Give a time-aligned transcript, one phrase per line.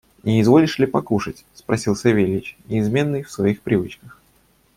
[0.23, 4.19] –Не изволишь ли покушать?– спросил Савельич, неизменный в своих привычках.